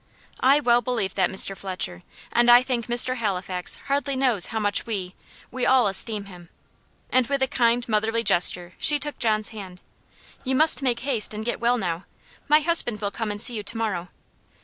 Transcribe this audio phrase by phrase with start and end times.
[0.39, 1.55] "I well believe that, Mr.
[1.55, 2.01] Fletcher.
[2.33, 3.17] And I think Mr.
[3.17, 5.13] Halifax hardly knows how much we
[5.51, 6.49] we all esteem him."
[7.11, 9.79] And with a kind motherly gesture she took John's hand.
[10.43, 12.05] "You must make haste and get well now.
[12.47, 14.09] My husband will come and see you to morrow.